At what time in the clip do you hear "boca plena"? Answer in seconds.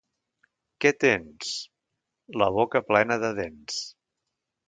2.57-3.21